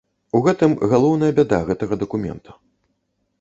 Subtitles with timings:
[0.37, 2.57] У гэтым галоўная бяда гэтага дакумента.